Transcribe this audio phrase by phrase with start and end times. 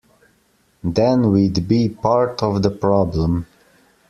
[0.83, 3.45] Then we’d be part of the problem.